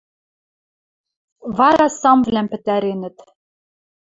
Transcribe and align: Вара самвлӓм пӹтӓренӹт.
Вара 1.57 1.85
самвлӓм 1.99 2.47
пӹтӓренӹт. 2.51 3.17